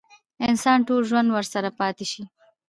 [0.49, 2.23] انسان ټول ژوند ورسره پاتې شي.